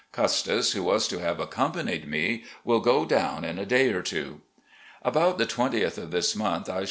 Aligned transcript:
Custis, 0.11 0.71
who 0.71 0.81
was 0.81 1.07
to 1.09 1.19
have 1.19 1.39
accompanied 1.39 2.07
me, 2.07 2.43
will 2.63 2.79
go 2.79 3.05
down 3.05 3.45
in 3.45 3.59
a 3.59 3.67
day 3.67 3.93
or 3.93 4.01
two.... 4.01 4.41
"About 5.03 5.37
the 5.37 5.45
20th 5.45 5.99
of 5.99 6.09
this 6.09 6.35
month 6.35 6.67
I. 6.67 6.79